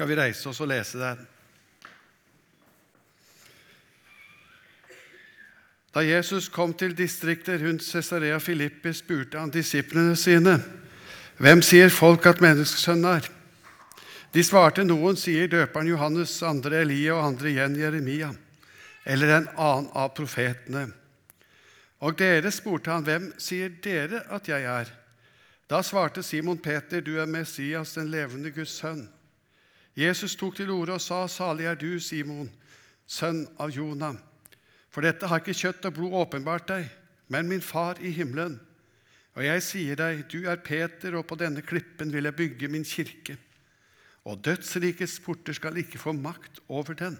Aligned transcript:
skal 0.00 0.08
vi 0.08 0.16
reise 0.16 0.48
oss 0.48 0.62
og 0.64 0.70
lese 0.70 0.96
den. 0.96 1.18
Da 5.92 6.00
Jesus 6.00 6.46
kom 6.48 6.72
til 6.72 6.94
distriktet 6.96 7.60
rundt 7.60 7.84
Cesarea 7.84 8.38
Filippi, 8.40 8.94
spurte 8.96 9.36
han 9.36 9.52
disiplene 9.52 10.16
sine, 10.16 10.62
'Hvem 11.36 11.62
sier 11.62 11.88
folk 11.88 12.26
at 12.26 12.40
menneskesønnen 12.40 13.04
er?' 13.04 13.28
De 14.34 14.44
svarte, 14.44 14.84
'Noen 14.84 15.16
sier 15.16 15.46
døperen 15.46 15.92
Johannes, 15.92 16.42
andre 16.42 16.80
Elia 16.80 17.12
og 17.12 17.26
andre 17.26 17.50
igjen 17.50 17.76
Jeremia.' 17.76 18.34
Eller 19.04 19.36
en 19.36 19.48
annen 19.58 19.90
av 19.94 20.14
profetene. 20.14 20.92
Og 22.00 22.18
dere 22.18 22.50
spurte 22.50 22.90
han, 22.90 23.04
'Hvem 23.04 23.34
sier 23.38 23.68
dere 23.68 24.24
at 24.30 24.48
jeg 24.48 24.64
er?' 24.64 24.96
Da 25.68 25.82
svarte 25.82 26.22
Simon 26.22 26.58
Peter, 26.58 27.00
'Du 27.00 27.18
er 27.18 27.26
Messias, 27.26 27.92
den 27.92 28.08
levende 28.08 28.50
Guds 28.50 28.80
sønn.' 28.80 29.19
Jesus 30.00 30.36
tok 30.36 30.56
til 30.56 30.70
orde 30.72 30.96
og 30.96 31.00
sa, 31.00 31.26
'Salig 31.26 31.66
er 31.68 31.74
du, 31.74 32.00
Simon, 32.00 32.50
sønn 33.06 33.46
av 33.58 33.70
Jonah.' 33.70 34.16
For 34.90 35.06
dette 35.06 35.28
har 35.28 35.38
ikke 35.38 35.54
kjøtt 35.54 35.86
og 35.86 35.94
blod 35.94 36.16
åpenbart 36.24 36.66
deg, 36.68 36.88
men 37.28 37.48
min 37.48 37.62
far 37.62 38.00
i 38.02 38.10
himmelen. 38.10 38.58
Og 39.38 39.44
jeg 39.44 39.62
sier 39.62 39.98
deg, 39.98 40.24
du 40.32 40.48
er 40.50 40.56
Peter, 40.56 41.14
og 41.14 41.28
på 41.30 41.38
denne 41.38 41.62
klippen 41.62 42.10
vil 42.10 42.26
jeg 42.26 42.36
bygge 42.36 42.68
min 42.68 42.84
kirke. 42.84 43.36
Og 44.26 44.40
dødsrikets 44.42 45.20
porter 45.22 45.54
skal 45.54 45.78
ikke 45.78 46.00
få 46.02 46.12
makt 46.12 46.58
over 46.68 46.98
den. 46.98 47.18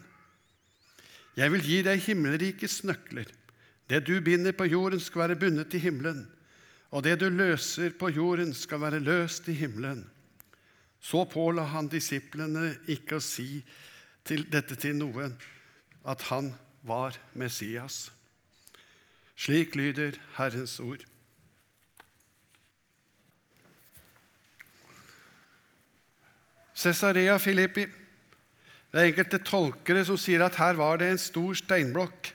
Jeg 1.38 1.52
vil 1.52 1.62
gi 1.62 1.79
deg 1.87 2.02
himmelrikets 2.02 2.83
nøkler. 2.85 3.30
Det 3.91 4.02
du 4.07 4.21
binder 4.21 4.52
på 4.52 4.66
jorden, 4.66 5.01
skal 5.01 5.29
være 5.29 5.38
bundet 5.38 5.74
i 5.74 5.83
himmelen, 5.83 6.27
og 6.91 7.05
det 7.07 7.21
du 7.21 7.29
løser 7.30 7.95
på 7.99 8.10
jorden, 8.10 8.52
skal 8.55 8.83
være 8.83 9.01
løst 9.02 9.49
i 9.49 9.55
himmelen. 9.55 10.05
Så 11.01 11.25
påla 11.25 11.65
han 11.73 11.89
disiplene 11.89 12.75
ikke 12.93 13.19
å 13.19 13.25
si 13.25 13.63
til 14.27 14.45
dette 14.53 14.77
til 14.77 14.99
noen, 14.99 15.33
at 16.05 16.23
han 16.29 16.52
var 16.87 17.16
Messias. 17.33 18.11
Slik 19.41 19.77
lyder 19.79 20.19
Herrens 20.37 20.77
ord. 20.85 21.07
Cesarea 26.80 27.37
Filippi. 27.41 27.87
Det 28.91 29.01
er 29.01 29.11
enkelte 29.11 29.41
tolkere 29.45 30.02
som 30.05 30.17
sier 30.19 30.43
at 30.45 30.57
her 30.59 30.79
var 30.79 31.01
det 31.01 31.11
en 31.13 31.21
stor 31.21 31.57
steinblokk, 31.57 32.33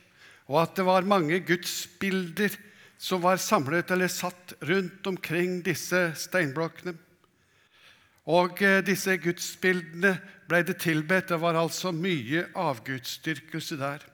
og 0.50 0.60
at 0.62 0.76
det 0.78 0.86
var 0.88 1.08
mange 1.10 1.40
gudsbilder 1.46 2.54
som 3.02 3.24
var 3.26 3.42
samlet 3.42 3.90
eller 3.92 4.12
satt 4.12 4.54
rundt 4.66 5.08
omkring 5.10 5.60
disse 5.66 6.08
steinblokkene. 6.22 6.94
Og 8.26 8.62
eh, 8.66 8.82
disse 8.86 9.18
gudsbildene 9.22 10.16
ble 10.50 10.62
det 10.66 10.80
tilbedt. 10.82 11.30
Det 11.30 11.40
var 11.42 11.58
altså 11.60 11.92
mye 11.94 12.48
avgudsdyrkelse 12.58 13.78
der. 13.78 14.06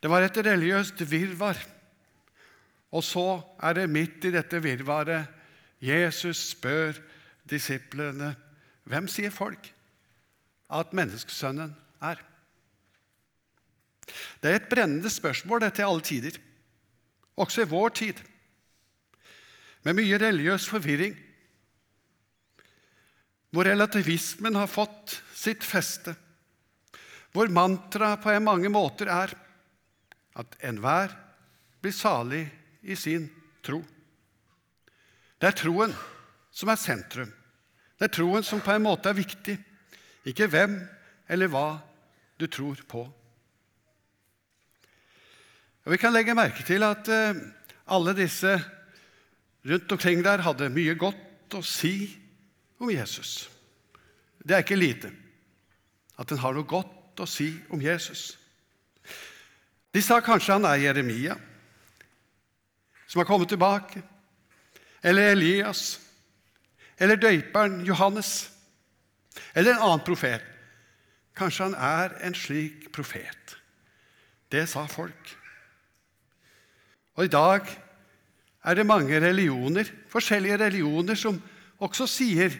Det 0.00 0.10
var 0.10 0.24
et 0.24 0.36
religiøst 0.36 1.00
virvar. 1.10 1.58
Og 2.94 3.04
så 3.04 3.42
er 3.62 3.72
det 3.76 3.90
midt 3.90 4.24
i 4.24 4.32
dette 4.34 4.60
virvaret 4.62 5.26
Jesus 5.84 6.50
spør 6.54 6.96
disiplene 7.50 8.34
hvem 8.88 9.08
sier 9.08 9.32
folk 9.32 9.66
at 10.72 10.94
menneskesønnen 10.96 11.74
er. 12.04 12.20
Det 14.40 14.50
er 14.50 14.58
et 14.60 14.68
brennende 14.68 15.10
spørsmål 15.10 15.64
i 15.64 15.72
alle 15.82 16.04
tider, 16.04 16.38
også 17.36 17.64
i 17.64 17.68
vår 17.68 17.88
tid, 17.88 18.20
med 19.84 19.96
mye 19.96 20.18
religiøs 20.20 20.68
forvirring, 20.68 21.16
hvor 23.54 23.68
relativismen 23.68 24.56
har 24.58 24.66
fått 24.66 25.20
sitt 25.34 25.62
feste, 25.62 26.16
hvor 27.30 27.50
mantraet 27.54 28.22
på 28.22 28.34
mange 28.42 28.70
måter 28.72 29.10
er 29.10 29.34
at 30.34 30.56
enhver 30.66 31.14
blir 31.82 31.94
salig 31.94 32.42
i 32.82 32.96
sin 32.98 33.28
tro. 33.62 33.78
Det 35.38 35.50
er 35.50 35.58
troen 35.58 35.94
som 36.54 36.70
er 36.72 36.80
sentrum. 36.80 37.30
Det 37.94 38.08
er 38.08 38.14
troen 38.16 38.46
som 38.46 38.62
på 38.64 38.74
en 38.74 38.86
måte 38.86 39.10
er 39.10 39.18
viktig, 39.18 39.54
ikke 40.26 40.50
hvem 40.50 40.78
eller 41.30 41.50
hva 41.52 41.68
du 42.40 42.48
tror 42.50 42.80
på. 42.90 43.04
Og 45.84 45.92
Vi 45.92 46.00
kan 46.00 46.14
legge 46.14 46.34
merke 46.34 46.64
til 46.66 46.82
at 46.82 47.08
eh, 47.12 47.38
alle 47.86 48.16
disse 48.16 48.56
rundt 49.64 49.92
omkring 49.92 50.24
der 50.24 50.42
hadde 50.42 50.72
mye 50.72 50.96
godt 50.98 51.54
å 51.54 51.62
si 51.62 52.08
om 52.80 52.90
Jesus. 52.90 53.53
Det 54.44 54.54
er 54.54 54.64
ikke 54.64 54.78
lite 54.78 55.10
at 56.20 56.30
en 56.30 56.38
har 56.38 56.54
noe 56.54 56.68
godt 56.68 57.22
å 57.24 57.26
si 57.28 57.48
om 57.72 57.80
Jesus. 57.82 58.34
De 59.94 60.02
sa 60.02 60.20
kanskje 60.22 60.56
han 60.56 60.66
er 60.68 60.82
Jeremia, 60.82 61.36
som 63.06 63.20
har 63.22 63.28
kommet 63.28 63.48
tilbake, 63.50 64.02
eller 65.04 65.34
Elias, 65.34 66.00
eller 66.98 67.18
døyperen 67.20 67.82
Johannes, 67.86 68.50
eller 69.54 69.74
en 69.74 69.86
annen 69.86 70.04
profet. 70.06 70.42
Kanskje 71.34 71.70
han 71.70 71.78
er 71.78 72.14
en 72.26 72.36
slik 72.38 72.90
profet. 72.94 73.56
Det 74.50 74.66
sa 74.70 74.84
folk. 74.90 75.32
Og 77.14 77.26
i 77.26 77.30
dag 77.30 77.66
er 78.64 78.78
det 78.78 78.86
mange 78.86 79.18
religioner, 79.20 79.88
forskjellige 80.10 80.58
religioner 80.62 81.18
som 81.18 81.40
også 81.82 82.06
sier 82.10 82.54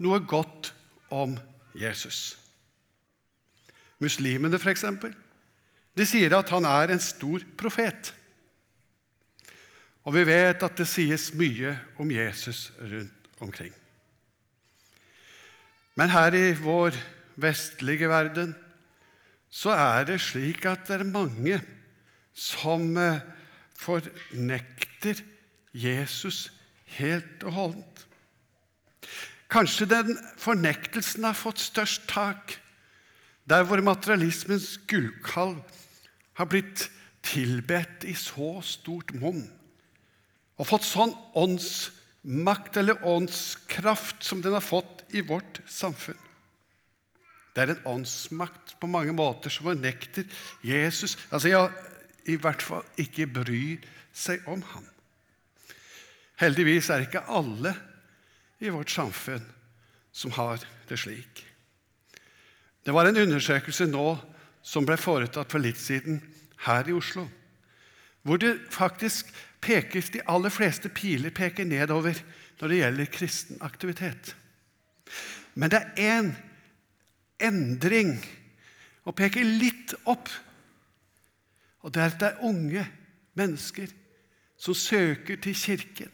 noe 0.00 0.20
godt 0.28 0.72
om 1.10 1.36
Jesus. 1.74 2.38
Muslimene, 4.00 4.58
eksempel, 4.70 5.14
de 5.96 6.06
sier 6.06 6.32
at 6.36 6.50
han 6.54 6.64
er 6.64 6.94
en 6.94 7.02
stor 7.02 7.44
profet. 7.58 8.14
Og 10.08 10.14
vi 10.16 10.24
vet 10.24 10.62
at 10.64 10.78
det 10.78 10.88
sies 10.88 11.30
mye 11.36 11.74
om 12.00 12.10
Jesus 12.10 12.70
rundt 12.80 13.28
omkring. 13.40 13.74
Men 15.98 16.12
her 16.12 16.34
i 16.36 16.54
vår 16.56 16.96
vestlige 17.40 18.08
verden 18.08 18.54
så 19.50 19.74
er 19.74 20.06
det 20.08 20.20
slik 20.22 20.64
at 20.68 20.86
det 20.88 21.00
er 21.00 21.10
mange 21.10 21.58
som 22.32 22.96
eh, 22.96 23.20
fornekter 23.76 25.20
Jesus 25.74 26.48
helt 26.96 27.42
og 27.44 27.52
holdent. 27.52 28.06
Kanskje 29.50 29.88
den 29.90 30.14
fornektelsen 30.38 31.26
har 31.26 31.34
fått 31.34 31.62
størst 31.62 32.06
tak 32.10 32.58
der 33.50 33.64
hvor 33.66 33.82
materialismens 33.82 34.76
gullkalv 34.86 35.58
har 36.38 36.48
blitt 36.50 36.86
tilbedt 37.26 38.06
i 38.06 38.14
så 38.14 38.60
stort 38.64 39.10
monn 39.18 39.42
og 40.60 40.68
fått 40.68 40.86
sånn 40.86 41.12
åndsmakt 41.40 42.78
eller 42.78 43.02
åndskraft 43.06 44.22
som 44.24 44.42
den 44.44 44.54
har 44.54 44.64
fått 44.64 45.02
i 45.16 45.22
vårt 45.24 45.62
samfunn. 45.66 46.18
Det 47.56 47.64
er 47.64 47.72
en 47.74 47.86
åndsmakt 47.96 48.76
på 48.78 48.90
mange 48.90 49.14
måter 49.16 49.50
som 49.50 49.66
fornekter 49.70 50.28
Jesus. 50.62 51.16
Altså, 51.32 51.50
ja, 51.50 51.62
I 52.28 52.36
hvert 52.38 52.62
fall 52.62 52.84
ikke 53.00 53.26
bryr 53.26 53.80
seg 54.14 54.44
om 54.46 54.62
ham. 54.74 54.86
Heldigvis 56.40 56.92
er 56.92 57.08
ikke 57.08 57.24
alle 57.26 57.74
i 58.60 58.70
vårt 58.70 58.90
samfunn 58.92 59.44
som 60.12 60.32
har 60.36 60.60
det 60.88 60.98
slik. 61.00 61.44
Det 62.84 62.92
var 62.94 63.08
en 63.08 63.20
undersøkelse 63.22 63.86
nå 63.90 64.14
som 64.62 64.86
ble 64.88 64.96
foretatt 65.00 65.52
for 65.52 65.62
litt 65.62 65.80
siden 65.80 66.20
her 66.66 66.88
i 66.88 66.96
Oslo, 66.96 67.26
hvor 68.22 68.40
det 68.40 68.58
faktisk 68.72 69.30
pekes, 69.64 70.10
de 70.12 70.20
aller 70.28 70.52
fleste 70.52 70.90
piler 70.92 71.32
peker 71.32 71.64
nedover 71.68 72.18
når 72.60 72.68
det 72.68 72.80
gjelder 72.80 73.12
kristen 73.12 73.60
aktivitet. 73.64 74.34
Men 75.54 75.72
det 75.72 75.80
er 75.80 76.20
én 76.20 76.30
endring 77.40 78.18
og 79.08 79.16
peker 79.16 79.44
litt 79.44 79.94
opp. 80.04 80.28
Og 81.80 81.92
det 81.94 82.02
er 82.02 82.12
at 82.12 82.20
det 82.20 82.28
er 82.28 82.44
unge 82.44 82.84
mennesker 83.38 83.88
som 84.60 84.76
søker 84.76 85.40
til 85.40 85.56
Kirken, 85.56 86.10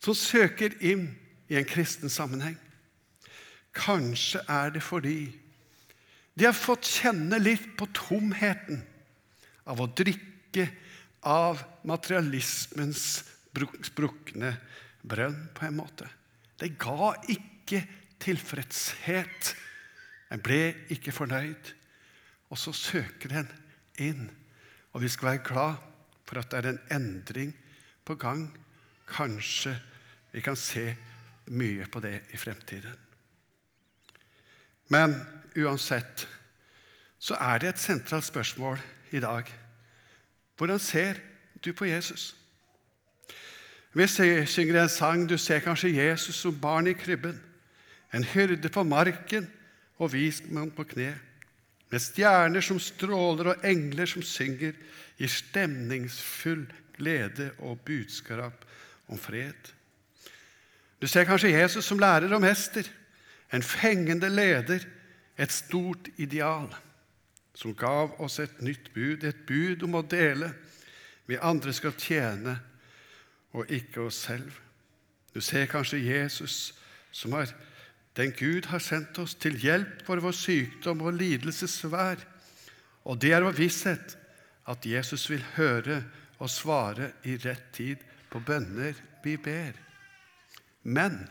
som 0.00 0.16
søker 0.16 0.72
inn 0.80 1.10
i 1.52 1.58
en 1.60 1.68
kristen 1.68 2.12
sammenheng. 2.12 2.56
Kanskje 3.76 4.40
er 4.48 4.72
det 4.72 4.82
fordi 4.84 5.32
de 6.32 6.48
har 6.48 6.56
fått 6.56 6.88
kjenne 6.88 7.36
litt 7.42 7.74
på 7.76 7.88
tomheten 7.92 8.80
av 9.68 9.82
å 9.84 9.90
drikke 9.92 10.64
av 11.28 11.60
materialismens 11.86 13.04
sprukne 13.84 14.54
brønn, 15.04 15.36
på 15.52 15.66
en 15.68 15.76
måte. 15.76 16.08
Det 16.56 16.72
ga 16.80 17.12
ikke 17.28 17.82
tilfredshet. 18.22 19.52
En 20.32 20.40
ble 20.40 20.72
ikke 20.94 21.12
fornøyd. 21.12 21.72
Og 22.52 22.60
så 22.60 22.72
søker 22.76 23.36
en 23.42 23.52
inn. 24.00 24.28
Og 24.92 25.04
vi 25.04 25.12
skal 25.12 25.34
være 25.34 25.46
glad 25.46 25.88
for 26.28 26.40
at 26.40 26.52
det 26.52 26.62
er 26.62 26.70
en 26.72 26.82
endring 26.96 27.52
på 28.08 28.16
gang. 28.20 28.46
Kanskje 29.08 29.76
vi 30.32 30.40
kan 30.44 30.56
se 30.56 30.94
mye 31.46 31.86
på 31.90 32.00
det 32.00 32.20
i 32.32 32.36
fremtiden. 32.36 32.98
Men 34.92 35.14
uansett 35.56 36.26
så 37.22 37.38
er 37.40 37.58
det 37.62 37.68
et 37.72 37.82
sentralt 37.82 38.26
spørsmål 38.26 38.78
i 39.12 39.20
dag. 39.20 39.46
Hvordan 40.56 40.78
ser 40.78 41.20
du 41.64 41.72
på 41.72 41.84
Jesus? 41.84 42.34
Vi 43.92 44.06
synger 44.06 44.82
en 44.82 44.88
sang 44.88 45.26
du 45.28 45.36
ser 45.38 45.60
kanskje 45.60 45.92
Jesus 45.92 46.36
som 46.36 46.60
barn 46.60 46.86
i 46.88 46.96
krybben, 46.96 47.40
en 48.12 48.24
hyrde 48.24 48.68
på 48.68 48.82
marken 48.82 49.48
og 49.98 50.12
vismann 50.12 50.70
på 50.70 50.84
kne, 50.84 51.12
med 51.92 52.00
stjerner 52.00 52.64
som 52.64 52.80
stråler 52.80 53.52
og 53.52 53.64
engler 53.68 54.08
som 54.08 54.24
synger, 54.24 54.72
i 55.18 55.28
stemningsfull 55.28 56.64
glede 56.96 57.50
og 57.58 57.80
budskap 57.84 58.64
om 59.08 59.18
fred. 59.20 59.72
Du 61.02 61.08
ser 61.10 61.26
kanskje 61.26 61.50
Jesus 61.50 61.84
som 61.84 61.98
lærer 61.98 62.30
og 62.30 62.44
mester, 62.44 62.86
en 63.52 63.62
fengende 63.62 64.28
leder, 64.30 64.84
et 65.38 65.52
stort 65.52 66.08
ideal, 66.16 66.68
som 67.58 67.74
gav 67.74 68.14
oss 68.22 68.38
et 68.38 68.62
nytt 68.62 68.92
bud, 68.94 69.24
et 69.26 69.42
bud 69.48 69.82
om 69.82 69.98
å 69.98 70.04
dele. 70.06 70.52
Vi 71.26 71.40
andre 71.42 71.74
skal 71.74 71.96
tjene, 71.98 72.54
og 73.52 73.66
ikke 73.68 74.06
oss 74.06 74.22
selv. 74.28 74.54
Du 75.34 75.40
ser 75.42 75.66
kanskje 75.66 75.98
Jesus 75.98 76.70
som 77.12 77.34
har 77.34 77.50
den 78.16 78.32
Gud 78.36 78.68
har 78.68 78.80
sendt 78.84 79.18
oss 79.18 79.34
til 79.40 79.56
hjelp 79.58 80.04
for 80.06 80.20
vår 80.22 80.36
sykdom 80.36 81.02
og 81.02 81.16
lidelsesvær. 81.16 82.20
Og 83.08 83.18
det 83.20 83.32
er 83.32 83.44
vår 83.44 83.56
visshet 83.56 84.18
at 84.68 84.86
Jesus 84.86 85.26
vil 85.32 85.44
høre 85.56 86.02
og 86.38 86.50
svare 86.52 87.10
i 87.24 87.38
rett 87.40 87.72
tid 87.74 88.04
på 88.30 88.40
bønner 88.44 88.94
vi 89.24 89.38
ber. 89.40 89.91
Men, 90.82 91.28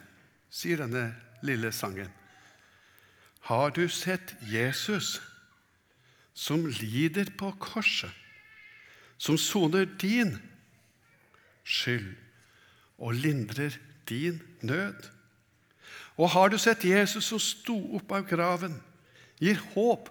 sier 0.50 0.80
denne 0.83 1.12
lille 1.44 1.71
sangen, 1.75 2.09
har 3.50 3.71
du 3.74 3.88
sett 3.89 4.36
Jesus 4.48 5.18
som 6.33 6.65
lider 6.65 7.31
på 7.38 7.51
korset, 7.59 8.12
som 9.18 9.38
soner 9.38 9.86
din 10.01 10.38
skyld 11.63 12.13
og 13.01 13.18
lindrer 13.18 13.75
din 14.09 14.39
nød? 14.62 15.09
Og 16.18 16.30
har 16.30 16.51
du 16.51 16.57
sett 16.62 16.86
Jesus 16.86 17.31
som 17.31 17.42
sto 17.42 17.77
opp 17.97 18.12
av 18.13 18.27
graven, 18.30 18.77
gir 19.42 19.59
håp 19.74 20.09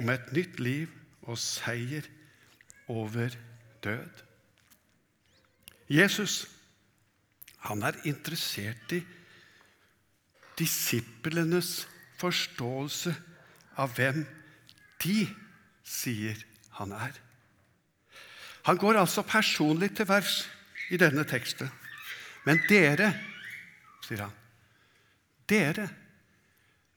om 0.00 0.08
et 0.08 0.32
nytt 0.32 0.60
liv 0.62 0.88
og 1.28 1.38
seier 1.38 2.08
over 2.88 3.34
død? 3.84 4.24
Jesus 5.92 6.46
han 7.68 7.82
er 7.86 7.98
interessert 8.08 8.94
i 8.96 9.00
disiplenes 10.58 11.84
forståelse 12.20 13.12
av 13.80 13.92
hvem 13.96 14.22
de 15.02 15.22
sier 15.86 16.38
han 16.78 16.94
er. 16.94 17.14
Han 18.66 18.78
går 18.78 19.00
altså 19.00 19.24
personlig 19.26 19.90
til 19.96 20.06
vers 20.10 20.42
i 20.94 20.98
denne 21.00 21.24
teksten. 21.28 21.70
Men 22.46 22.60
dere, 22.68 23.10
sier 24.06 24.24
han, 24.24 24.34
dere, 25.50 25.88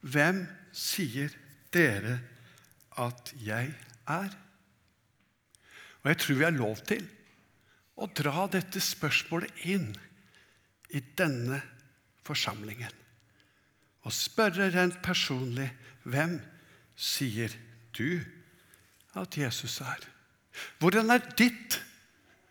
hvem 0.06 0.44
sier 0.73 1.33
dere 1.73 2.19
at 3.01 3.33
jeg 3.41 3.71
er? 4.09 4.33
Og 6.01 6.12
jeg 6.12 6.21
tror 6.21 6.38
vi 6.38 6.45
har 6.45 6.57
lov 6.57 6.81
til 6.85 7.06
å 7.97 8.09
dra 8.13 8.45
dette 8.51 8.81
spørsmålet 8.83 9.65
inn 9.71 9.88
i 10.95 11.01
denne 11.18 11.59
forsamlingen. 12.25 12.94
Og 14.06 14.13
spørre 14.13 14.69
rent 14.74 15.01
personlig 15.03 15.68
hvem 16.06 16.38
sier 16.95 17.53
du 17.97 18.21
at 19.18 19.38
Jesus 19.38 19.80
er? 19.81 20.06
Hvordan 20.80 21.12
er 21.12 21.24
ditt 21.38 21.80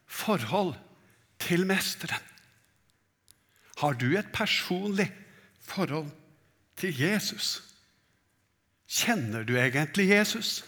forhold 0.06 0.74
til 1.40 1.64
Mesteren? 1.66 2.32
Har 3.80 3.96
du 3.98 4.12
et 4.16 4.30
personlig 4.34 5.08
forhold 5.64 6.10
til 6.76 7.00
Jesus? 7.00 7.62
Kjenner 8.88 9.42
du 9.46 9.56
egentlig 9.58 10.10
Jesus? 10.10 10.62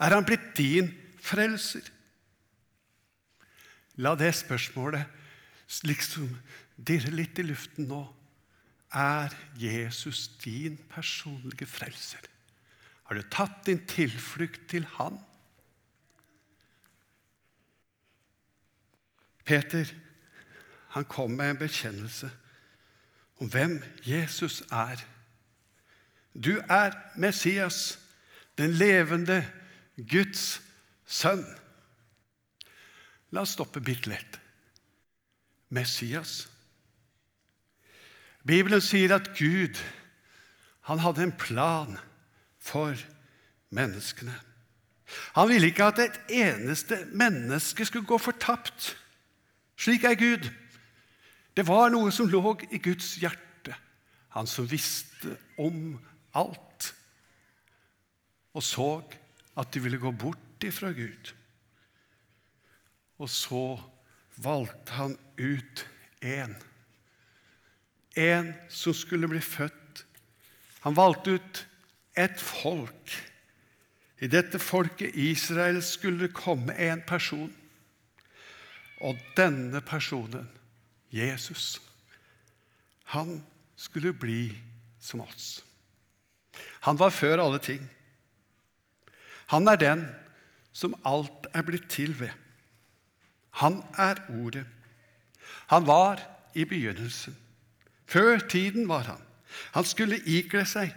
Er 0.00 0.14
han 0.14 0.24
blitt 0.24 0.54
din 0.56 0.92
frelser? 1.20 1.84
La 3.96 4.14
det 4.16 4.34
spørsmålet 4.36 5.04
liksom 5.86 6.30
dirre 6.76 7.10
litt 7.14 7.38
i 7.38 7.46
luften 7.46 7.88
nå. 7.90 8.02
Er 8.94 9.34
Jesus 9.58 10.28
din 10.44 10.78
personlige 10.90 11.66
frelser? 11.66 12.22
Har 13.06 13.18
du 13.18 13.22
tatt 13.30 13.66
din 13.66 13.82
tilflukt 13.86 14.68
til 14.70 14.86
Han? 14.96 15.18
Peter 19.46 19.86
han 20.96 21.04
kom 21.04 21.30
med 21.36 21.50
en 21.50 21.58
bekjennelse 21.60 22.30
om 23.38 23.50
hvem 23.52 23.76
Jesus 24.06 24.62
er. 24.72 25.02
Du 26.32 26.56
er 26.72 26.96
Messias, 27.20 27.98
den 28.58 28.72
levende 28.72 29.42
Guds 30.08 30.62
sønn. 31.06 31.44
La 33.30 33.44
oss 33.44 33.52
stoppe 33.58 33.82
bitte 33.84 34.08
litt. 34.10 34.40
Messias. 35.68 36.48
Bibelen 38.46 38.80
sier 38.80 39.14
at 39.14 39.32
Gud 39.38 39.78
han 40.86 41.02
hadde 41.02 41.24
en 41.26 41.32
plan 41.34 41.96
for 42.62 42.94
menneskene. 43.74 44.34
Han 45.34 45.48
ville 45.48 45.66
ikke 45.66 45.88
at 45.90 45.98
et 45.98 46.20
eneste 46.30 46.98
menneske 47.12 47.84
skulle 47.84 48.06
gå 48.06 48.18
fortapt. 48.18 48.96
Slik 49.76 50.04
er 50.04 50.14
Gud. 50.14 50.50
Det 51.56 51.66
var 51.66 51.90
noe 51.90 52.12
som 52.12 52.28
lå 52.30 52.54
i 52.70 52.78
Guds 52.78 53.16
hjerte, 53.18 53.74
han 54.36 54.46
som 54.46 54.68
visste 54.70 55.36
om 55.58 55.96
alt, 56.36 56.92
og 58.54 58.62
så 58.62 58.90
at 59.56 59.72
de 59.72 59.82
ville 59.82 59.98
gå 59.98 60.10
bort 60.12 60.64
ifra 60.64 60.92
Gud. 60.92 61.32
Og 63.18 63.30
så 63.32 63.80
valgte 64.36 64.92
han 64.92 65.16
ut 65.36 65.86
én. 66.20 66.54
En 68.16 68.52
som 68.68 68.94
skulle 68.94 69.28
bli 69.28 69.40
født. 69.40 70.04
Han 70.80 70.96
valgte 70.96 71.36
ut 71.36 71.62
et 72.16 72.40
folk. 72.40 73.16
I 74.20 74.28
dette 74.32 74.58
folket 74.58 75.16
Israel 75.16 75.82
skulle 75.84 76.26
det 76.26 76.36
komme 76.36 76.76
en 76.80 77.02
person. 77.04 77.52
Og 79.04 79.18
denne 79.36 79.82
personen 79.84 80.48
Jesus, 81.12 81.76
han 83.12 83.42
skulle 83.76 84.14
bli 84.16 84.56
som 85.00 85.20
oss. 85.20 85.60
Han 86.88 86.96
var 86.96 87.12
før 87.12 87.42
alle 87.44 87.60
ting. 87.60 87.82
Han 89.52 89.68
er 89.68 89.78
den 89.78 90.06
som 90.72 90.96
alt 91.04 91.46
er 91.54 91.64
blitt 91.66 91.88
til 91.92 92.16
ved. 92.18 92.32
Han 93.62 93.80
er 93.96 94.20
Ordet. 94.28 94.66
Han 95.72 95.86
var 95.86 96.20
i 96.54 96.64
begynnelsen. 96.64 97.36
Før 98.06 98.38
tiden 98.38 98.88
var 98.88 99.02
han. 99.08 99.22
Han 99.74 99.84
skulle 99.84 100.20
ikle 100.28 100.64
seg 100.68 100.92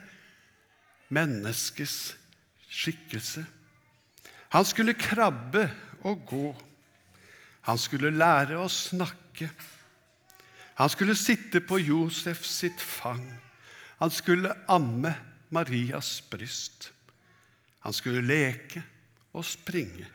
menneskets 1.09 2.15
skikkelse. 2.69 3.45
Han 4.53 4.65
skulle 4.65 4.97
krabbe 4.97 5.69
og 6.05 6.25
gå. 6.29 6.49
Han 7.69 7.77
skulle 7.77 8.13
lære 8.13 8.59
å 8.59 8.69
snakke. 8.69 9.49
Han 10.79 10.89
skulle 10.89 11.17
sitte 11.17 11.61
på 11.61 11.79
Josef 11.81 12.45
sitt 12.45 12.81
fang. 12.81 13.25
Han 13.99 14.11
skulle 14.11 14.53
amme 14.71 15.15
Marias 15.49 16.19
bryst. 16.31 16.91
Han 17.83 17.95
skulle 17.95 18.23
leke 18.25 18.83
og 19.33 19.45
springe 19.45 20.07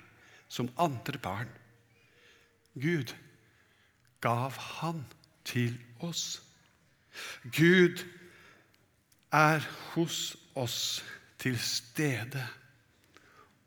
som 0.48 0.70
andre 0.78 1.18
barn. 1.18 1.50
Gud 2.74 3.14
gav 4.20 4.50
han 4.50 5.04
til 5.44 5.78
oss. 6.00 6.42
Gud 7.42 8.04
er 9.32 9.60
hos 9.94 10.36
oss 10.54 11.04
til 11.38 11.58
stede. 11.58 12.46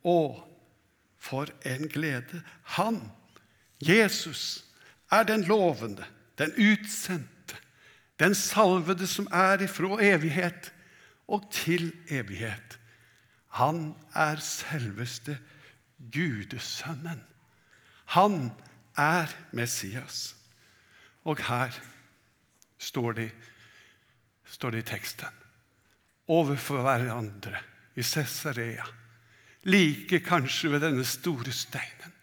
Og 0.03 0.43
for 1.17 1.47
en 1.65 1.87
glede! 1.89 2.41
Han, 2.63 3.11
Jesus, 3.81 4.65
er 5.11 5.23
den 5.23 5.43
lovende 5.43 6.05
den 6.37 6.51
utsendte, 6.71 7.55
den 8.19 8.35
salvede 8.35 9.07
som 9.07 9.27
er 9.31 9.61
ifra 9.61 9.97
evighet 10.03 10.73
og 11.27 11.47
til 11.51 11.93
evighet. 12.09 12.79
Han 13.47 13.95
er 14.15 14.35
selveste 14.35 15.37
Gudesønnen. 16.13 17.23
Han 18.05 18.33
er 18.33 18.66
Messias. 19.51 20.35
Og 21.23 21.37
her 21.47 21.75
står 22.77 23.11
det, 23.17 23.31
står 24.45 24.71
de 24.71 24.81
i 24.81 24.87
teksten 24.87 25.43
overfor 26.27 26.83
hverandre 26.83 27.59
i 27.95 28.03
Cesarea. 28.03 28.85
Like 29.67 30.19
kanskje 30.23 30.71
ved 30.71 30.83
denne 30.83 31.05
store 31.07 31.51
steinen. 31.51 32.13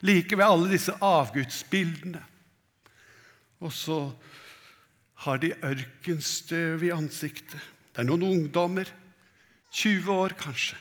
Like 0.00 0.36
ved 0.36 0.44
alle 0.44 0.70
disse 0.70 0.94
avgudsbildene. 1.02 2.22
Og 3.60 3.72
så 3.72 4.00
har 5.24 5.40
de 5.40 5.54
ørkenstøv 5.64 6.84
i 6.84 6.92
ansiktet. 6.94 7.60
Det 7.92 8.02
er 8.02 8.08
noen 8.10 8.26
ungdommer, 8.26 8.88
20 9.72 10.12
år 10.12 10.34
kanskje, 10.38 10.76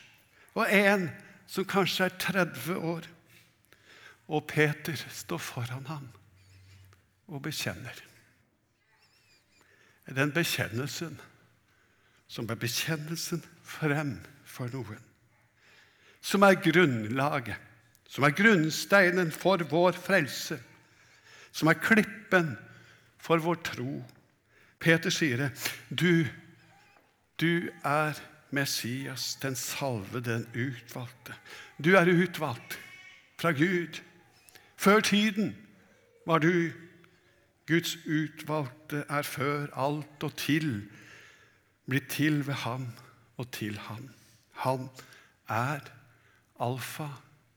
og 0.56 0.68
en 0.72 1.10
som 1.48 1.65
kanskje 1.68 2.06
er 2.06 2.18
30 2.20 2.75
år. 2.77 3.08
Og 4.27 4.48
Peter 4.50 4.98
står 4.98 5.38
foran 5.38 5.86
ham 5.89 6.10
og 7.27 7.41
bekjenner. 7.46 7.98
Den 10.05 10.34
bekjennelsen 10.34 11.17
som 12.27 12.50
er 12.50 12.60
bekjennelsen 12.60 13.44
frem 13.65 14.17
for 14.46 14.72
noen. 14.74 15.01
Som 16.25 16.46
er 16.46 16.58
grunnlaget, 16.58 17.58
som 18.10 18.25
er 18.25 18.34
grunnsteinen 18.38 19.32
for 19.34 19.62
vår 19.70 19.98
frelse. 19.98 20.58
Som 21.55 21.70
er 21.70 21.79
klippen 21.79 22.55
for 23.22 23.41
vår 23.41 23.62
tro. 23.65 24.00
Peter 24.82 25.13
sier 25.13 25.46
det. 25.46 25.51
Du, 25.89 26.25
du 27.41 27.70
er 27.86 28.17
Messias, 28.55 29.36
den 29.41 29.55
salve, 29.55 30.22
den 30.22 30.48
utvalgte. 30.53 31.38
Du 31.77 31.94
er 31.96 32.10
utvalgt 32.10 32.77
fra 33.39 33.53
Gud. 33.55 34.01
Før 34.86 35.00
tiden 35.00 35.58
var 36.25 36.38
du 36.38 36.72
Guds 37.68 37.96
utvalgte, 38.06 39.06
er 39.10 39.22
før 39.22 39.68
alt 39.74 40.24
og 40.24 40.36
til 40.38 40.92
blitt 41.89 42.06
til 42.13 42.44
ved 42.48 42.54
ham 42.54 42.86
og 43.38 43.50
til 43.51 43.80
ham. 43.80 44.10
Han 44.51 44.89
er 45.50 45.80
alfa 46.60 47.08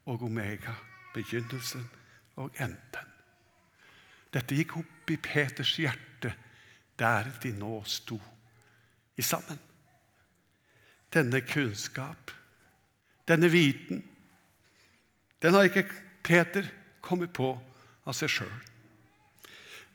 og 0.06 0.23
omega, 0.23 0.73
begynnelsen 1.14 1.85
og 2.37 2.49
enden. 2.56 3.12
Dette 4.32 4.56
gikk 4.56 4.78
opp 4.80 5.12
i 5.12 5.20
Peters 5.20 5.76
hjerte 5.76 6.32
der 6.99 7.28
de 7.44 7.52
nå 7.61 7.82
sto 7.85 8.16
i 9.16 9.23
sammen. 9.23 9.61
Denne 11.12 11.44
kunnskap, 11.44 12.32
denne 13.28 13.52
viten, 13.52 14.04
den 15.42 15.54
har 15.54 15.68
ikke 15.68 15.90
Peter 16.25 16.64
kommet 17.08 17.32
på 17.36 17.50
av 18.04 18.16
seg 18.16 18.32
sjøl. 18.32 18.58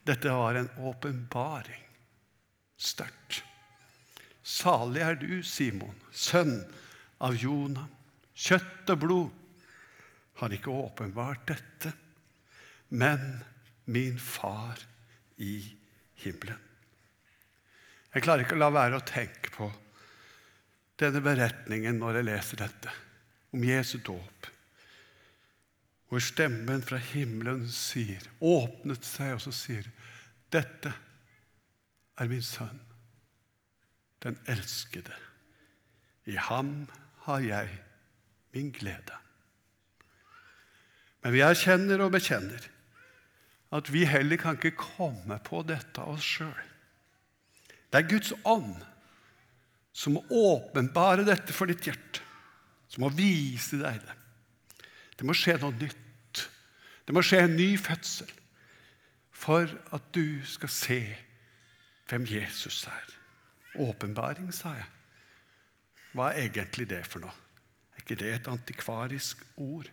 Dette 0.03 0.33
var 0.33 0.59
en 0.59 0.69
åpenbaring. 0.83 1.81
Sterkt. 2.75 3.43
Salig 4.43 5.03
er 5.05 5.15
du, 5.15 5.39
Simon, 5.47 5.95
sønn 6.11 6.57
av 7.23 7.37
Jonah. 7.39 7.87
Kjøtt 8.33 8.89
og 8.91 8.99
blod 8.99 9.29
har 10.41 10.55
ikke 10.55 10.73
åpenbart 10.73 11.45
dette, 11.47 11.93
men 12.89 13.21
min 13.85 14.17
far 14.19 14.81
i 15.37 15.61
himmelen. 16.25 16.59
Jeg 18.13 18.25
klarer 18.25 18.43
ikke 18.43 18.57
å 18.57 18.61
la 18.61 18.69
være 18.73 18.99
å 18.99 19.05
tenke 19.07 19.53
på 19.53 19.69
denne 21.01 21.21
beretningen 21.23 21.97
når 22.01 22.19
jeg 22.19 22.27
leser 22.27 22.61
dette, 22.65 22.91
om 23.53 23.63
Jesu 23.65 23.97
dåp. 24.05 24.52
Hvor 26.13 26.21
stemmen 26.21 26.83
fra 26.85 26.99
himmelen 27.01 27.63
sier, 27.73 28.21
åpnet 28.37 29.01
seg, 29.01 29.31
og 29.33 29.41
så 29.41 29.53
sier 29.55 29.87
Dette 30.53 30.91
er 32.21 32.29
min 32.29 32.43
sønn 32.45 32.83
den 34.23 34.37
elskede. 34.45 35.15
I 36.29 36.37
ham 36.39 36.85
har 37.25 37.41
jeg 37.43 37.71
min 38.53 38.69
glede. 38.71 39.17
Men 41.23 41.33
vi 41.35 41.41
erkjenner 41.43 42.05
og 42.05 42.13
bekjenner 42.13 42.69
at 43.73 43.89
vi 43.89 44.05
heller 44.05 44.37
kan 44.37 44.59
ikke 44.59 44.77
komme 44.77 45.39
på 45.43 45.63
dette 45.67 45.97
av 45.97 46.13
oss 46.13 46.29
sjøl. 46.35 46.69
Det 47.89 47.99
er 47.99 48.09
Guds 48.09 48.33
ånd 48.45 48.75
som 49.93 50.15
må 50.17 50.23
åpenbare 50.29 51.25
dette 51.25 51.57
for 51.57 51.69
ditt 51.69 51.89
hjerte, 51.89 52.21
som 52.89 53.05
må 53.05 53.11
vise 53.17 53.81
deg 53.81 53.99
det. 54.05 54.15
Det 55.17 55.27
må 55.27 55.35
skje 55.37 55.57
noe 55.61 55.75
nytt. 55.77 56.02
Det 57.07 57.15
må 57.15 57.23
skje 57.25 57.43
en 57.43 57.55
ny 57.57 57.73
fødsel 57.79 58.31
for 59.43 59.67
at 59.95 60.09
du 60.15 60.39
skal 60.47 60.71
se 60.71 60.99
hvem 62.09 62.25
Jesus 62.29 62.85
er. 62.87 63.15
Åpenbaring, 63.83 64.53
sa 64.53 64.75
jeg. 64.77 64.89
Hva 66.13 66.29
er 66.29 66.45
egentlig 66.47 66.87
det 66.91 67.01
for 67.09 67.23
noe? 67.23 67.33
Er 67.93 68.03
ikke 68.03 68.19
det 68.21 68.33
et 68.35 68.49
antikvarisk 68.51 69.41
ord? 69.57 69.89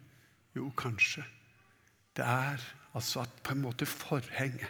Jo, 0.55 0.69
kanskje. 0.77 1.25
Det 2.17 2.27
er 2.27 2.61
altså 2.95 3.25
at 3.25 3.43
på 3.43 3.55
en 3.55 3.65
måte 3.65 3.87
forhenget 3.87 4.69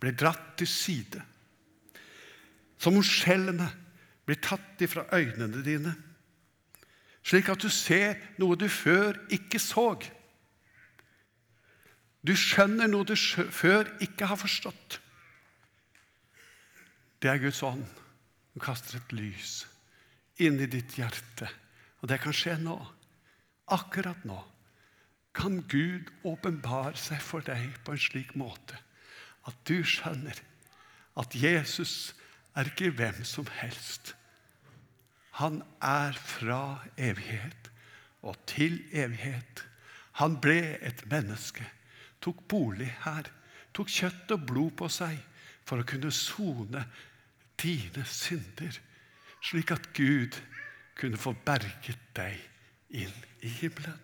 ble 0.00 0.12
dratt 0.16 0.56
til 0.58 0.68
side. 0.68 1.22
Som 2.80 2.96
om 2.96 3.04
skjellene 3.04 3.68
blir 4.26 4.40
tatt 4.42 4.80
ifra 4.82 5.04
øynene 5.12 5.60
dine. 5.64 5.92
Slik 7.22 7.50
at 7.52 7.60
du 7.60 7.68
ser 7.68 8.16
noe 8.40 8.56
du 8.56 8.66
før 8.72 9.18
ikke 9.30 9.60
så. 9.60 9.92
Du 12.26 12.34
skjønner 12.36 12.90
noe 12.90 13.06
du 13.08 13.14
før 13.16 13.88
ikke 14.04 14.28
har 14.28 14.40
forstått. 14.40 15.00
Det 17.20 17.28
er 17.28 17.40
Guds 17.40 17.62
ånd 17.64 17.84
Hun 18.50 18.62
kaster 18.64 18.98
et 18.98 19.12
lys 19.14 19.64
inn 20.40 20.56
i 20.60 20.68
ditt 20.68 20.96
hjerte. 20.98 21.46
Og 22.00 22.08
det 22.10 22.18
kan 22.22 22.34
skje 22.34 22.56
nå. 22.60 22.76
Akkurat 23.70 24.24
nå 24.26 24.40
kan 25.36 25.60
Gud 25.70 26.08
åpenbare 26.26 26.98
seg 26.98 27.20
for 27.22 27.44
deg 27.46 27.76
på 27.84 27.94
en 27.94 28.02
slik 28.02 28.32
måte 28.38 28.78
at 29.48 29.56
du 29.68 29.78
skjønner 29.86 30.36
at 31.20 31.34
Jesus 31.38 32.12
er 32.58 32.68
ikke 32.70 32.90
hvem 32.98 33.22
som 33.24 33.46
helst. 33.60 34.14
Han 35.38 35.62
er 35.80 36.16
fra 36.18 36.82
evighet 36.98 37.70
og 38.26 38.36
til 38.50 38.80
evighet. 38.92 39.64
Han 40.20 40.36
ble 40.42 40.76
et 40.84 41.04
menneske, 41.10 41.64
tok 42.20 42.42
bolig 42.48 42.90
her, 43.04 43.28
tok 43.72 43.90
kjøtt 43.90 44.34
og 44.34 44.46
blod 44.48 44.76
på 44.80 44.88
seg 44.92 45.18
for 45.66 45.80
å 45.80 45.86
kunne 45.88 46.12
sone 46.14 46.84
dine 47.60 48.04
synder, 48.08 48.76
slik 49.44 49.72
at 49.74 49.90
Gud 49.96 50.36
kunne 50.98 51.20
få 51.20 51.32
berget 51.46 52.00
deg 52.16 52.40
inn 52.90 53.18
i 53.44 53.52
himmelen. 53.60 53.98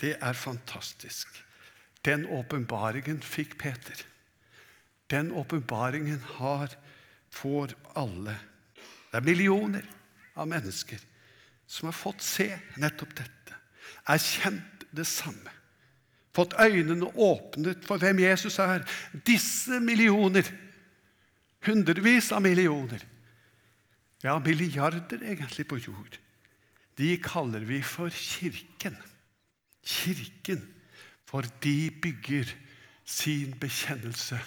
Det 0.00 0.16
er 0.20 0.36
fantastisk. 0.36 1.30
Den 2.04 2.26
åpenbaringen 2.28 3.22
fikk 3.24 3.56
Peter. 3.58 4.04
Den 5.10 5.32
åpenbaringen 5.32 6.20
har, 6.36 6.74
får 7.30 7.72
alle. 7.96 8.36
Det 9.10 9.20
er 9.20 9.26
millioner 9.26 9.86
av 10.36 10.48
mennesker 10.50 11.00
som 11.66 11.88
har 11.88 11.96
fått 11.96 12.22
se 12.22 12.50
nettopp 12.76 13.14
dette, 13.16 13.56
erkjent 14.10 14.84
det 14.94 15.06
samme. 15.08 15.52
Fått 16.34 16.56
øynene 16.58 17.06
åpnet 17.14 17.84
for 17.86 18.02
hvem 18.02 18.18
Jesus 18.24 18.58
er. 18.58 18.82
Disse 19.26 19.80
millioner 19.80 20.48
Hundrevis 21.64 22.32
av 22.32 22.42
millioner. 22.44 23.00
Ja, 24.24 24.38
milliarder 24.38 25.22
egentlig 25.22 25.66
på 25.68 25.78
jord. 25.80 26.18
De 26.98 27.16
kaller 27.22 27.64
vi 27.64 27.80
for 27.82 28.12
Kirken. 28.12 28.96
Kirken, 29.84 30.62
for 31.24 31.44
de 31.64 31.90
bygger 32.02 32.52
sin 33.04 33.56
bekjennelse 33.60 34.38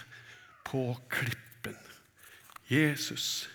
på 0.66 0.98
klippen. 1.10 1.78
Jesus. 2.70 3.50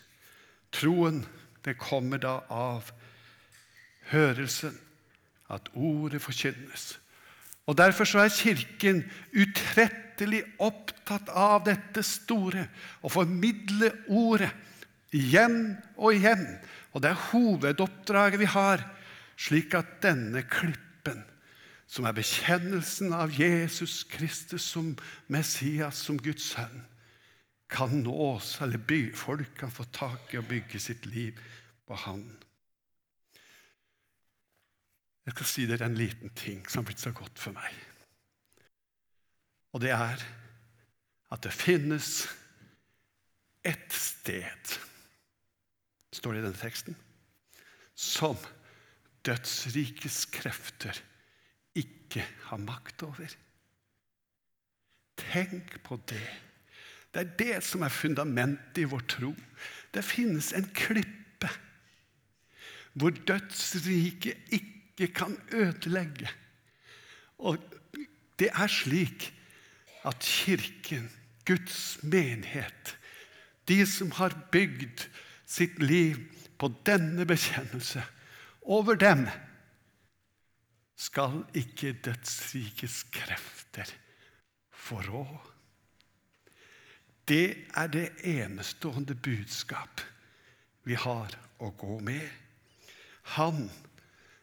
Troen, 0.73 1.25
det 1.65 1.79
kommer 1.79 2.19
da 2.19 2.41
av 2.51 2.91
hørelsen, 4.11 4.79
at 5.53 5.69
ordet 5.75 6.23
forkynnes. 6.23 6.97
Og 7.66 7.78
Derfor 7.78 8.04
så 8.09 8.25
er 8.25 8.35
Kirken 8.35 9.04
utrettelig 9.33 10.42
opptatt 10.59 11.31
av 11.31 11.62
dette 11.66 12.02
store, 12.07 12.66
å 13.02 13.11
formidle 13.12 13.92
ordet 14.11 14.50
igjen 15.14 15.76
og 15.97 16.16
igjen. 16.16 16.47
Og 16.92 17.04
det 17.04 17.12
er 17.12 17.26
hovedoppdraget 17.31 18.42
vi 18.42 18.50
har, 18.50 18.83
slik 19.38 19.76
at 19.78 20.00
denne 20.02 20.42
klippen, 20.42 21.23
som 21.87 22.07
er 22.09 22.16
bekjennelsen 22.16 23.12
av 23.14 23.33
Jesus 23.37 24.02
Kristus 24.09 24.64
som 24.75 24.95
Messias, 25.33 26.00
som 26.02 26.19
Guds 26.21 26.52
sønn, 26.54 26.83
kan 27.73 27.92
nås, 28.02 28.59
eller 28.61 29.12
folk 29.16 29.54
kan 29.57 29.71
få 29.71 29.85
tak 29.92 30.35
i 30.35 30.38
å 30.38 30.45
bygge 30.45 30.81
sitt 30.81 31.07
liv 31.07 31.38
på 31.87 31.95
Han. 31.95 32.25
Jeg 35.26 35.35
skal 35.37 35.49
si 35.49 35.67
dere 35.71 35.87
en 35.87 35.99
liten 35.99 36.33
ting 36.38 36.62
som 36.67 36.83
har 36.83 36.91
blitt 36.91 37.02
så 37.02 37.12
godt 37.14 37.38
for 37.38 37.55
meg. 37.55 37.75
Og 39.73 39.83
det 39.85 39.93
er 39.95 40.25
at 41.33 41.45
det 41.47 41.55
finnes 41.55 42.25
et 43.64 43.95
sted 43.95 44.75
står 46.12 46.35
det 46.35 46.43
i 46.43 46.45
denne 46.47 46.61
teksten, 46.61 46.97
som 47.97 48.37
dødsrikes 49.26 50.26
krefter 50.35 50.99
ikke 51.79 52.25
har 52.49 52.61
makt 52.61 53.05
over. 53.07 53.33
Tenk 55.23 55.79
på 55.87 55.99
det. 56.11 56.26
Det 57.12 57.23
er 57.23 57.33
det 57.38 57.57
som 57.64 57.85
er 57.85 57.93
fundamentet 57.93 58.83
i 58.83 58.88
vår 58.88 59.05
tro. 59.09 59.33
Det 59.93 60.05
finnes 60.05 60.52
en 60.57 60.69
klippe 60.76 61.50
hvor 62.93 63.14
dødsriket 63.25 64.52
ikke 64.52 64.82
kan 65.06 65.37
ødelegge. 65.52 66.30
Og 67.38 67.59
det 68.38 68.50
er 68.54 68.71
slik 68.71 69.32
at 70.04 70.18
Kirken, 70.21 71.11
Guds 71.47 71.99
menighet, 72.02 72.97
de 73.68 73.87
som 73.87 74.11
har 74.18 74.35
bygd 74.52 75.06
sitt 75.47 75.78
liv 75.82 76.18
på 76.59 76.71
denne 76.87 77.26
bekjennelse, 77.26 78.02
over 78.62 78.94
dem 78.94 79.26
skal 80.97 81.42
ikke 81.59 81.97
dødsrikets 82.04 83.02
krefter 83.14 83.90
få 84.71 85.00
rå. 85.06 85.26
Det 87.28 87.66
er 87.75 87.87
det 87.90 88.09
enestående 88.26 89.14
budskap 89.14 90.02
vi 90.87 90.94
har 90.99 91.35
å 91.62 91.71
gå 91.78 91.99
med. 92.02 92.26
Han 93.38 93.68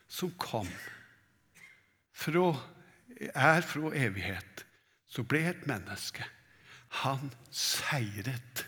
som 0.09 0.31
kom, 0.41 0.67
fra, 2.11 2.51
er 3.31 3.61
fra 3.65 3.91
evighet, 3.95 4.65
så 5.09 5.23
ble 5.23 5.43
et 5.51 5.67
menneske. 5.69 6.25
Han 7.05 7.29
seiret 7.53 8.65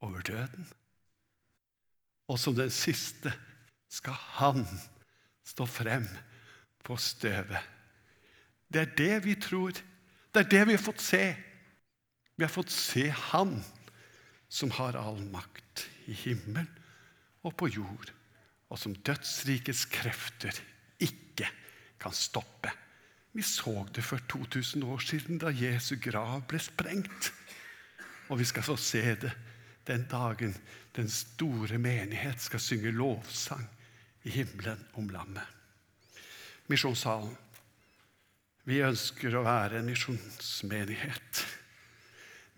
over 0.00 0.24
døden. 0.24 0.66
Og 2.30 2.38
som 2.38 2.56
den 2.56 2.70
siste 2.72 3.32
skal 3.90 4.16
han 4.38 4.64
stå 5.44 5.66
frem 5.66 6.06
på 6.84 6.96
støvet. 6.96 7.60
Det 8.70 8.80
er 8.80 8.94
det 8.96 9.24
vi 9.24 9.34
tror. 9.34 9.74
Det 10.30 10.44
er 10.44 10.50
det 10.50 10.66
vi 10.68 10.76
har 10.76 10.82
fått 10.82 11.02
se. 11.02 11.24
Vi 12.36 12.46
har 12.46 12.52
fått 12.52 12.70
se 12.72 13.08
Han 13.10 13.58
som 14.50 14.70
har 14.74 14.96
all 14.98 15.20
makt 15.30 15.84
i 16.10 16.14
himmel 16.16 16.66
og 17.46 17.54
på 17.56 17.68
jord, 17.70 18.10
og 18.70 18.78
som 18.78 18.94
dødsrikets 18.94 19.84
krefter 19.90 20.54
ikke 21.02 21.48
kan 22.00 22.14
stoppe. 22.14 22.70
Vi 23.34 23.42
så 23.46 23.84
det 23.94 24.04
for 24.06 24.22
2000 24.30 24.84
år 24.84 25.02
siden, 25.04 25.38
da 25.38 25.52
Jesu 25.54 25.96
grav 26.02 26.42
ble 26.50 26.58
sprengt. 26.62 27.30
Og 28.30 28.38
vi 28.38 28.46
skal 28.46 28.66
så 28.66 28.76
se 28.78 29.02
det 29.22 29.32
den 29.86 30.06
dagen 30.10 30.54
den 30.96 31.08
store 31.10 31.78
menighet 31.78 32.42
skal 32.42 32.62
synge 32.62 32.92
lovsang 32.94 33.66
i 34.26 34.30
himmelen 34.34 34.82
om 34.98 35.08
lammet. 35.10 35.46
Misjonssalen. 36.70 37.34
Vi 38.68 38.82
ønsker 38.86 39.34
å 39.34 39.42
være 39.46 39.80
en 39.80 39.88
misjonsmenighet. 39.88 41.44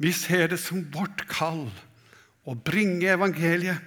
Vi 0.02 0.10
ser 0.12 0.50
det 0.50 0.58
som 0.60 0.82
vårt 0.92 1.24
kall 1.30 1.68
å 2.48 2.56
bringe 2.58 3.12
evangeliet, 3.14 3.78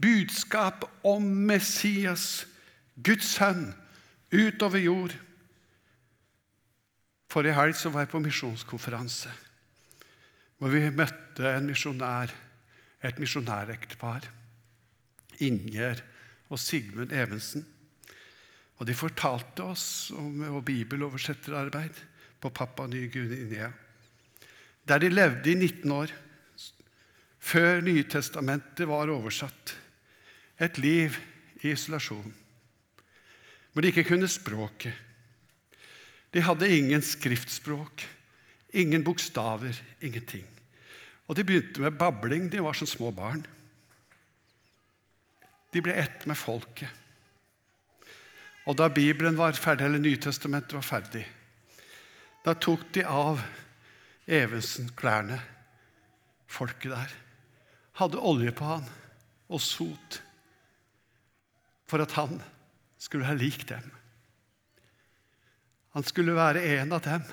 budskap 0.00 0.84
om 1.06 1.24
Messias, 1.48 2.46
Guds 2.96 3.36
sønn, 3.36 3.70
utover 4.32 4.82
jord. 4.82 5.14
Forrige 7.30 7.54
helg 7.54 7.76
så 7.78 7.92
var 7.92 8.04
jeg 8.04 8.12
på 8.14 8.22
misjonskonferanse, 8.24 9.32
hvor 10.58 10.72
vi 10.72 10.82
møtte 10.90 11.52
en 11.54 11.68
misjonær, 11.70 12.32
et 13.06 13.20
misjonærektepar. 13.22 14.26
Ingjerd 15.40 16.02
og 16.50 16.58
Sigmund 16.60 17.14
Evensen. 17.16 17.64
Og 18.80 18.86
De 18.88 18.96
fortalte 18.96 19.64
oss 19.64 20.10
om 20.16 20.40
bibeloversetterarbeid 20.64 22.00
på 22.40 22.50
Papua 22.50 22.88
Ny-Guinea, 22.88 23.70
der 24.88 24.98
de 24.98 25.10
levde 25.12 25.52
i 25.52 25.54
19 25.54 25.92
år, 25.92 26.12
før 27.40 27.80
Nytestamentet 27.84 28.88
var 28.88 29.12
oversatt. 29.12 29.76
Et 30.60 30.78
liv 30.78 31.16
i 31.62 31.70
isolasjon, 31.72 32.34
hvor 33.72 33.82
de 33.82 33.92
ikke 33.92 34.10
kunne 34.10 34.28
språket. 34.28 34.92
De 36.30 36.42
hadde 36.44 36.68
ingen 36.70 37.02
skriftspråk, 37.02 38.04
ingen 38.76 39.04
bokstaver, 39.04 39.74
ingenting. 40.00 40.46
Og 41.26 41.36
de 41.36 41.46
begynte 41.46 41.82
med 41.82 41.98
babling. 41.98 42.48
De 42.50 42.62
var 42.62 42.76
som 42.76 42.88
små 42.90 43.10
barn. 43.14 43.42
De 45.70 45.82
ble 45.82 45.94
ett 45.94 46.26
med 46.26 46.38
folket. 46.38 46.90
Og 48.66 48.76
da 48.78 48.90
Bibelen 48.92 49.38
var 49.38 49.56
ferdig, 49.58 49.86
eller 49.86 50.02
Nytestamentet 50.02 50.76
var 50.76 50.86
ferdig, 50.86 51.24
da 52.44 52.54
tok 52.54 52.86
de 52.94 53.04
av 53.06 53.40
Evensen 54.30 54.90
klærne, 54.96 55.40
folket 56.50 56.92
der. 56.92 57.14
Hadde 57.98 58.22
olje 58.22 58.52
på 58.54 58.68
han 58.68 58.86
og 59.50 59.62
sot 59.64 60.20
for 61.90 62.02
at 62.04 62.14
han 62.14 62.38
skulle 63.00 63.26
være 63.26 63.40
lik 63.40 63.66
dem. 63.68 63.86
Han 65.96 66.06
skulle 66.06 66.36
være 66.36 66.62
en 66.76 66.94
av 66.94 67.02
dem, 67.02 67.24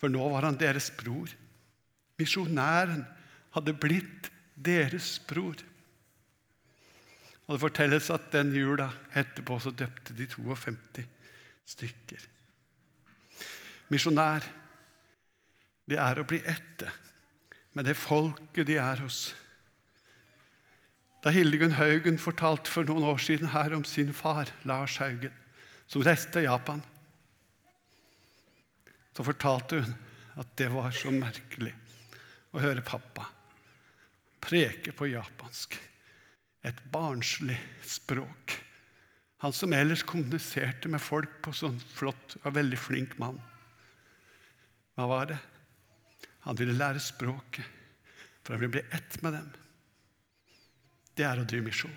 for 0.00 0.12
nå 0.12 0.24
var 0.32 0.48
han 0.48 0.58
deres 0.60 0.88
bror. 0.96 1.28
Misjonæren 2.20 3.04
hadde 3.52 3.76
blitt 3.76 4.30
deres 4.56 5.18
bror. 5.28 5.60
Og 7.46 7.54
Det 7.54 7.60
fortelles 7.60 8.08
at 8.14 8.30
den 8.32 8.54
jula 8.56 8.88
etterpå 9.18 9.58
så 9.60 9.72
døpte 9.76 10.14
de 10.16 10.26
52 10.30 11.04
stykker. 11.74 12.28
Misjonær, 13.92 14.46
det 15.90 15.98
er 16.00 16.20
å 16.22 16.24
bli 16.24 16.38
ett 16.48 16.86
med 17.76 17.84
det 17.88 17.96
folket 17.98 18.68
de 18.68 18.78
er 18.80 19.02
hos. 19.04 19.34
Da 21.22 21.30
Hildegunn 21.30 21.76
Haugen 21.78 22.18
fortalte 22.18 22.70
for 22.70 22.88
noen 22.88 23.06
år 23.06 23.20
siden 23.22 23.52
her 23.52 23.74
om 23.76 23.84
sin 23.86 24.10
far, 24.16 24.50
Lars 24.66 24.96
Haugen, 24.98 25.34
som 25.86 26.02
reiste 26.02 26.42
Japan, 26.42 26.82
så 29.12 29.24
fortalte 29.26 29.82
hun 29.84 29.94
at 30.40 30.56
det 30.58 30.70
var 30.72 30.90
så 30.96 31.12
merkelig 31.12 31.74
å 32.52 32.62
høre 32.62 32.84
pappa 32.84 33.28
preke 34.42 34.92
på 34.96 35.10
japansk 35.12 35.78
et 36.66 36.82
barnslig 36.92 37.58
språk. 37.86 38.56
Han 39.42 39.54
som 39.54 39.74
ellers 39.74 40.04
kommuniserte 40.06 40.90
med 40.90 41.02
folk 41.02 41.40
på 41.42 41.54
sånn 41.56 41.78
flott 41.94 42.36
og 42.42 42.54
veldig 42.54 42.78
flink 42.78 43.16
mann. 43.22 43.40
Hva 44.94 45.08
var 45.10 45.30
det? 45.32 45.38
Han 46.46 46.58
ville 46.58 46.76
lære 46.76 47.02
språket, 47.02 47.66
for 48.42 48.54
han 48.54 48.62
ville 48.62 48.76
bli 48.78 48.84
ett 48.94 49.18
med 49.22 49.38
dem. 49.38 49.50
Det 51.16 51.26
er 51.26 51.40
å 51.40 51.46
drive 51.48 51.66
misjon. 51.66 51.94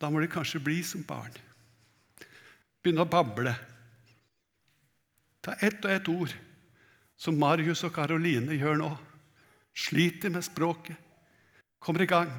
Da 0.00 0.10
må 0.10 0.20
de 0.20 0.28
kanskje 0.30 0.62
bli 0.62 0.82
som 0.84 1.04
barn. 1.06 1.32
Begynne 2.82 3.06
å 3.06 3.10
bable. 3.10 3.54
Ta 5.40 5.54
ett 5.62 5.84
og 5.84 5.92
ett 5.92 6.08
ord, 6.10 6.34
som 7.16 7.38
Marius 7.38 7.84
og 7.86 7.94
Karoline 7.96 8.58
gjør 8.58 8.80
nå. 8.82 8.90
Sliter 9.76 10.32
med 10.32 10.44
språket. 10.44 10.96
Kommer 11.78 12.02
i 12.02 12.10
gang 12.10 12.32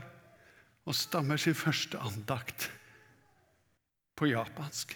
og 0.88 0.96
stammer 0.96 1.40
sin 1.40 1.56
første 1.56 2.00
andakt 2.04 2.70
på 4.18 4.30
japansk. 4.32 4.96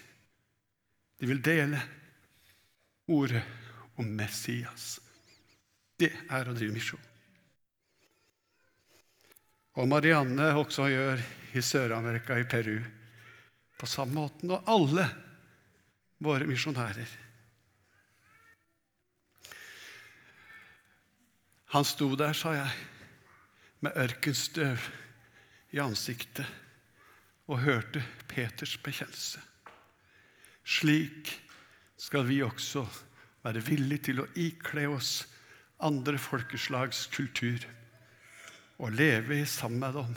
De 1.20 1.28
vil 1.30 1.42
dele 1.44 1.80
ordet 3.12 3.42
om 4.00 4.08
Messias. 4.18 4.96
Det 5.98 6.10
er 6.30 6.48
å 6.48 6.54
drive 6.56 6.74
misjon. 6.74 7.11
Og 9.80 9.88
Marianne 9.88 10.50
også 10.60 10.88
gjør 10.92 11.22
i 11.56 11.62
Sør-Amerika, 11.64 12.36
i 12.36 12.44
Peru, 12.48 12.78
på 13.78 13.88
samme 13.88 14.14
måten. 14.20 14.52
Og 14.52 14.68
alle 14.68 15.06
våre 16.22 16.48
misjonærer. 16.48 17.08
Han 21.72 21.86
sto 21.88 22.10
der, 22.20 22.36
sa 22.36 22.52
jeg, 22.52 22.72
med 23.82 23.96
ørkenstøv 23.96 24.82
i 25.72 25.80
ansiktet 25.80 26.46
og 27.48 27.62
hørte 27.64 28.02
Peters 28.28 28.76
bekjennelse. 28.84 29.40
Slik 30.62 31.32
skal 31.98 32.28
vi 32.28 32.42
også 32.44 32.84
være 33.42 33.64
villige 33.66 34.10
til 34.10 34.20
å 34.22 34.28
ikle 34.38 34.84
oss 34.92 35.22
andre 35.82 36.20
folkeslags 36.20 37.08
kultur 37.10 37.64
og 38.82 38.96
leve 38.98 39.44
sammen 39.46 39.80
med 39.80 39.94
dem, 39.94 40.16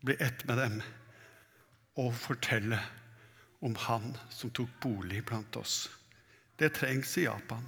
bli 0.00 0.16
ett 0.24 0.46
med 0.48 0.56
dem 0.56 0.80
og 2.00 2.14
fortelle 2.16 2.78
om 3.60 3.76
Han 3.76 4.14
som 4.32 4.52
tok 4.56 4.72
bolig 4.80 5.20
blant 5.28 5.56
oss. 5.60 5.90
Det 6.56 6.72
trengs 6.78 7.12
i 7.20 7.26
Japan. 7.26 7.66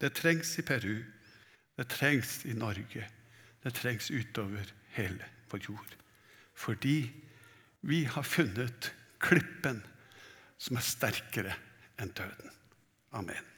Det 0.00 0.12
trengs 0.18 0.58
i 0.58 0.66
Peru. 0.66 1.04
Det 1.78 1.88
trengs 1.88 2.44
i 2.44 2.52
Norge. 2.58 3.06
Det 3.62 3.74
trengs 3.74 4.10
utover 4.10 4.74
hele 4.96 5.24
vår 5.50 5.62
jord 5.68 5.96
fordi 6.60 7.10
vi 7.80 8.04
har 8.04 8.26
funnet 8.26 8.90
klippen 9.22 9.80
som 10.60 10.76
er 10.76 10.84
sterkere 10.84 11.54
enn 12.00 12.12
døden. 12.16 12.52
Amen. 13.16 13.49